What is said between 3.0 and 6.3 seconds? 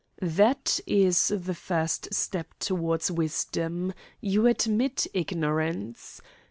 wisdom. You admit ignorance.